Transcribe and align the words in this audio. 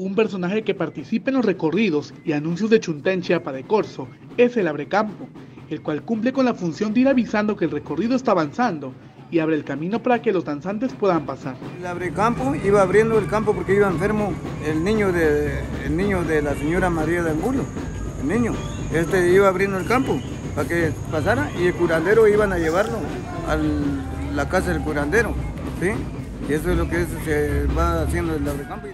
Un 0.00 0.14
personaje 0.14 0.62
que 0.62 0.74
participa 0.74 1.28
en 1.28 1.36
los 1.36 1.44
recorridos 1.44 2.14
y 2.24 2.32
anuncios 2.32 2.70
de 2.70 2.80
Chunta 2.80 3.10
Chiapa 3.20 3.52
de 3.52 3.64
Corzo 3.64 4.08
es 4.38 4.56
el 4.56 4.66
Abrecampo, 4.66 5.28
el 5.68 5.82
cual 5.82 6.00
cumple 6.04 6.32
con 6.32 6.46
la 6.46 6.54
función 6.54 6.94
de 6.94 7.00
ir 7.00 7.08
avisando 7.08 7.54
que 7.54 7.66
el 7.66 7.70
recorrido 7.70 8.16
está 8.16 8.30
avanzando 8.30 8.94
y 9.30 9.40
abre 9.40 9.56
el 9.56 9.64
camino 9.64 10.02
para 10.02 10.22
que 10.22 10.32
los 10.32 10.46
danzantes 10.46 10.94
puedan 10.94 11.26
pasar. 11.26 11.54
El 11.78 11.86
Abrecampo 11.86 12.54
iba 12.64 12.80
abriendo 12.80 13.18
el 13.18 13.26
campo 13.26 13.52
porque 13.52 13.74
iba 13.74 13.88
enfermo 13.88 14.32
el 14.66 14.82
niño 14.82 15.12
de, 15.12 15.60
el 15.84 15.94
niño 15.94 16.24
de 16.24 16.40
la 16.40 16.54
señora 16.54 16.88
María 16.88 17.22
de 17.22 17.32
Angulo, 17.32 17.66
el 18.22 18.28
niño. 18.28 18.54
Este 18.94 19.30
iba 19.30 19.48
abriendo 19.48 19.76
el 19.76 19.86
campo 19.86 20.18
para 20.54 20.66
que 20.66 20.92
pasara 21.12 21.50
y 21.60 21.66
el 21.66 21.74
curandero 21.74 22.26
iban 22.26 22.54
a 22.54 22.58
llevarlo 22.58 22.96
a 23.46 23.58
la 24.34 24.48
casa 24.48 24.72
del 24.72 24.80
curandero. 24.80 25.34
¿sí? 25.78 25.90
Y 26.48 26.54
eso 26.54 26.70
es 26.70 26.78
lo 26.78 26.88
que 26.88 27.04
se 27.22 27.66
va 27.76 28.00
haciendo 28.00 28.34
el 28.34 28.48
Abrecampo. 28.48 28.88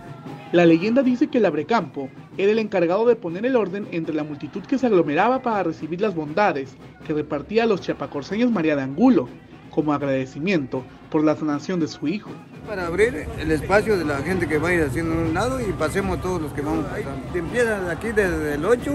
La 0.52 0.64
leyenda 0.64 1.02
dice 1.02 1.26
que 1.26 1.38
el 1.38 1.46
Abrecampo 1.46 2.08
era 2.38 2.52
el 2.52 2.60
encargado 2.60 3.04
de 3.04 3.16
poner 3.16 3.44
el 3.44 3.56
orden 3.56 3.88
entre 3.90 4.14
la 4.14 4.22
multitud 4.22 4.62
que 4.62 4.78
se 4.78 4.86
aglomeraba 4.86 5.42
para 5.42 5.64
recibir 5.64 6.00
las 6.00 6.14
bondades 6.14 6.76
que 7.04 7.12
repartía 7.12 7.64
a 7.64 7.66
los 7.66 7.80
chiapacorseños 7.80 8.52
María 8.52 8.76
de 8.76 8.82
Angulo, 8.82 9.28
como 9.70 9.92
agradecimiento 9.92 10.84
por 11.10 11.24
la 11.24 11.34
sanación 11.34 11.80
de 11.80 11.88
su 11.88 12.06
hijo. 12.06 12.30
Para 12.64 12.86
abrir 12.86 13.26
el 13.40 13.50
espacio 13.50 13.98
de 13.98 14.04
la 14.04 14.18
gente 14.18 14.46
que 14.46 14.58
va 14.58 14.68
a 14.68 14.74
ir 14.74 14.82
haciendo 14.82 15.20
un 15.20 15.34
lado 15.34 15.60
y 15.60 15.72
pasemos 15.72 16.22
todos 16.22 16.40
los 16.40 16.52
que 16.52 16.62
vamos 16.62 16.84
pasando. 16.86 17.10
Empiezan 17.34 17.90
aquí 17.90 18.08
desde 18.08 18.54
el 18.54 18.64
8, 18.64 18.92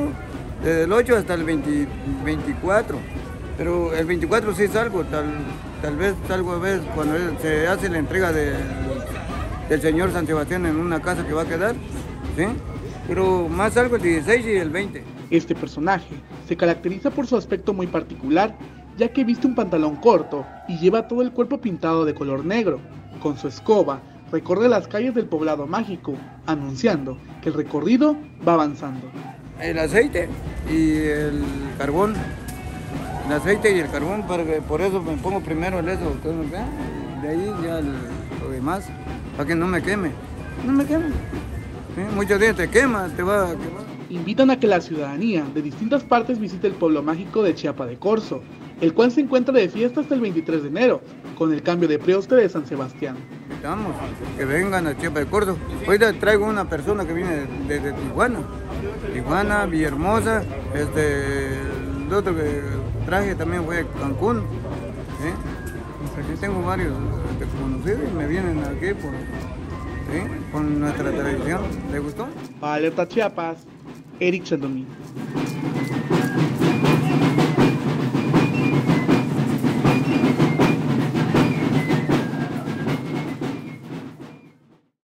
desde 0.63 0.84
el 0.84 0.94
8 0.94 1.18
hasta 1.18 1.34
el 1.34 1.44
24, 1.44 2.98
pero 3.58 3.94
el 3.94 4.05
24 4.05 4.55
sí 4.55 4.68
salgo, 4.70 5.04
tal, 5.04 5.26
tal 5.82 5.98
vez 5.98 6.16
salgo 6.30 6.54
a 6.54 6.60
veces 6.60 6.82
cuando 6.96 7.16
se 7.41 7.68
hace 7.68 7.90
la 7.90 7.99
entrega 7.99 8.32
de 8.32 8.54
del 9.72 9.82
señor 9.82 10.12
San 10.12 10.28
Sebastián 10.28 10.66
en 10.66 10.76
una 10.76 11.02
casa 11.02 11.26
que 11.26 11.32
va 11.32 11.44
a 11.44 11.48
quedar, 11.48 11.76
¿sí? 12.36 12.44
Pero 13.08 13.48
más 13.48 13.78
algo 13.78 13.96
el 13.96 14.02
16 14.02 14.46
y 14.46 14.50
el 14.58 14.70
20. 14.70 15.02
Este 15.30 15.56
personaje 15.56 16.13
se 16.46 16.58
caracteriza 16.58 17.10
por 17.10 17.26
su 17.26 17.38
aspecto 17.38 17.74
muy 17.74 17.88
particular, 17.88 18.54
ya 18.98 19.08
que 19.08 19.24
viste 19.24 19.48
un 19.48 19.55
pantalón 19.55 19.96
corto 19.96 20.46
y 20.68 20.78
lleva 20.78 21.08
todo 21.08 21.22
el 21.22 21.32
cuerpo 21.32 21.62
pintado 21.62 22.04
de 22.04 22.13
color 22.13 22.44
negro. 22.44 22.82
Con 23.22 23.38
su 23.38 23.48
escoba 23.48 24.02
recorre 24.30 24.68
las 24.68 24.90
calles 24.90 25.16
del 25.16 25.28
poblado 25.28 25.66
mágico, 25.68 26.16
anunciando 26.48 27.18
que 27.41 27.48
el 27.48 27.56
recorrido 27.56 28.18
va 28.46 28.56
avanzando. 28.56 29.08
El 29.62 29.80
aceite 29.80 30.28
y 30.70 30.96
el 30.98 31.46
carbón. 31.78 32.16
El 33.26 33.32
aceite 33.32 33.74
y 33.74 33.80
el 33.80 33.90
carbón, 33.90 34.24
por 34.68 34.82
eso 34.82 35.02
me 35.02 35.16
pongo 35.16 35.40
primero 35.40 35.80
el 35.80 35.88
eso. 35.88 36.13
De 37.22 37.30
ahí 37.30 37.54
ya 37.63 37.80
lo 37.80 38.50
demás 38.52 38.90
para 39.35 39.48
que 39.48 39.55
no 39.55 39.68
me 39.68 39.82
queme. 39.82 40.12
No 40.65 40.74
me 40.74 40.85
queme. 40.85 41.07
Muchos 42.15 42.40
días 42.40 42.55
te 42.55 42.70
quema, 42.70 43.07
te 43.10 43.24
va 43.24 43.51
a 43.51 43.51
quemar. 43.51 43.84
Invitan 44.10 44.51
a 44.51 44.60
que 44.60 44.68
la 44.68 44.82
ciudadanía 44.82 45.46
de 45.54 45.62
distintas 45.62 46.04
partes 46.04 46.40
visite 46.40 46.68
el 46.68 46.73
pueblo 46.73 47.01
mágico 47.01 47.43
de 47.43 47.55
Chiapa 47.55 47.85
de 47.85 47.98
Corzo, 47.98 48.41
el 48.82 48.93
cual 48.93 49.12
se 49.12 49.21
encuentra 49.21 49.54
de 49.54 49.70
fiesta 49.70 50.01
hasta 50.01 50.15
el 50.15 50.21
23 50.21 50.63
de 50.63 50.68
enero, 50.68 51.01
con 51.38 51.54
el 51.54 51.62
cambio 51.62 51.88
de 51.88 51.98
preoste 51.98 52.35
de 52.35 52.49
San 52.49 52.65
Sebastián. 52.65 53.15
Invitamos 53.49 53.96
que 54.38 54.46
vengan 54.46 54.88
a 54.88 54.98
Chiapa 54.98 55.20
de 55.20 55.26
Corzo. 55.27 55.57
Hoy 55.88 55.98
traigo 56.20 56.45
una 56.45 56.68
persona 56.68 57.05
que 57.05 57.13
viene 57.13 57.45
desde 57.68 57.93
Tijuana. 57.93 58.40
Tijuana, 59.13 59.66
Villahermosa, 59.66 60.43
este, 60.73 61.54
el 62.07 62.13
otro 62.13 62.35
que 62.35 62.62
traje 63.05 63.35
también 63.35 63.63
fue 63.63 63.85
Cancún. 63.99 64.44
Aquí 66.18 66.34
tengo 66.40 66.62
varios 66.63 66.94
conocidos 67.59 68.02
y 68.12 68.16
me 68.16 68.28
vienen 68.28 68.59
aquí 68.59 68.94
por, 68.94 70.63
nuestra 70.63 71.12
tradición. 71.12 71.62
¿Le 71.91 72.00
gustó? 72.00 72.28
Alerta 72.62 73.07
Chiapas, 73.07 73.66
Eric 74.19 74.44
Chandomí. 74.44 74.85